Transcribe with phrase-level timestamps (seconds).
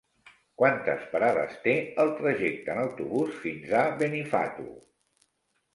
[0.61, 4.69] Quantes parades té el trajecte en autobús fins a Benifato?